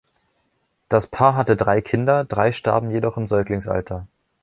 [0.89, 4.07] Das Paar hatte drei Kinder, drei starben jedoch im Säuglingsalter.